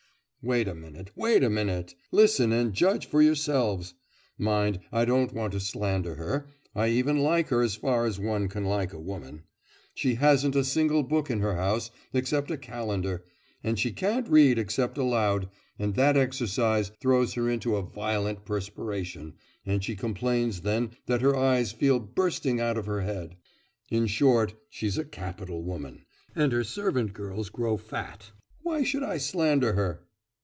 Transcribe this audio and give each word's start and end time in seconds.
'Wait 0.43 0.67
a 0.67 0.73
minute, 0.73 1.11
wait 1.15 1.43
a 1.43 1.49
minute! 1.51 1.93
Listen 2.11 2.51
and 2.51 2.73
judge 2.73 3.05
for 3.05 3.21
yourselves. 3.21 3.93
Mind, 4.39 4.79
I 4.91 5.05
don't 5.05 5.31
want 5.31 5.53
to 5.53 5.59
slander 5.59 6.15
her, 6.15 6.47
I 6.73 6.87
even 6.87 7.19
like 7.19 7.49
her 7.49 7.61
as 7.61 7.75
far 7.75 8.07
as 8.07 8.19
one 8.19 8.47
can 8.47 8.65
like 8.65 8.91
a 8.91 8.99
woman. 8.99 9.43
She 9.93 10.15
hasn't 10.15 10.55
a 10.55 10.63
single 10.63 11.03
book 11.03 11.29
in 11.29 11.41
her 11.41 11.57
house 11.57 11.91
except 12.11 12.49
a 12.49 12.57
calendar, 12.57 13.23
and 13.63 13.77
she 13.77 13.91
can't 13.91 14.27
read 14.29 14.57
except 14.57 14.97
aloud, 14.97 15.47
and 15.77 15.93
that 15.93 16.17
exercise 16.17 16.89
throws 16.99 17.35
her 17.35 17.47
into 17.47 17.75
a 17.75 17.83
violent 17.83 18.43
perspiration, 18.43 19.35
and 19.63 19.83
she 19.83 19.95
complains 19.95 20.61
then 20.61 20.89
that 21.05 21.21
her 21.21 21.35
eyes 21.35 21.71
feel 21.71 21.99
bursting 21.99 22.59
out 22.59 22.79
of 22.79 22.87
her 22.87 23.01
head.... 23.01 23.35
In 23.91 24.07
short, 24.07 24.55
she's 24.71 24.97
a 24.97 25.05
capital 25.05 25.61
woman, 25.61 26.03
and 26.35 26.51
her 26.51 26.63
servant 26.63 27.13
girls 27.13 27.49
grow 27.49 27.77
fat. 27.77 28.31
Why 28.63 28.81
should 28.81 29.03
I 29.03 29.19
slander 29.19 29.73
her? 29.73 30.07